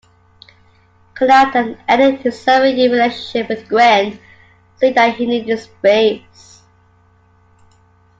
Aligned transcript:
Kanal 1.13 1.53
then 1.53 1.77
ended 1.87 2.21
his 2.21 2.41
seven-year 2.41 2.91
relationship 2.91 3.49
with 3.49 3.69
Gwen, 3.69 4.19
saying 4.77 4.95
that 4.95 5.15
he 5.17 5.27
needed 5.27 5.59
"space". 5.59 6.63